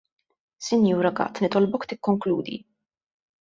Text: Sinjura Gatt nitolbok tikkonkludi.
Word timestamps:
Sinjura 0.67 1.11
Gatt 1.19 1.41
nitolbok 1.43 1.85
tikkonkludi. 1.93 2.59